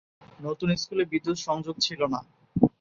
নতুন 0.39 0.69
স্কুলে 0.75 1.03
বিদ্যুৎ 1.11 1.37
সংযোগ 1.39 1.75
ছিল 1.79 2.01
না। 2.13 2.19